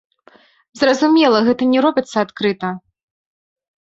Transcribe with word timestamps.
Зразумела, 0.79 1.37
гэта 1.47 1.67
не 1.73 1.79
робіцца 1.87 2.15
адкрыта. 2.25 2.71